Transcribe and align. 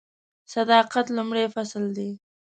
صداقت 0.53 1.05
لومړی 1.17 1.45
فصل 1.55 1.83
دی. 1.97 2.09